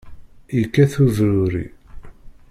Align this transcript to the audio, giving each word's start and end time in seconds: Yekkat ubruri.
Yekkat 0.59 0.93
ubruri. 1.05 1.65